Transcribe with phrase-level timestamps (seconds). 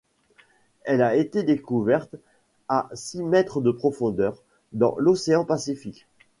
[0.83, 2.15] Elle a été découverte
[2.67, 4.41] à six mètre de profondeur
[4.73, 6.07] dans l'océan Pacifique.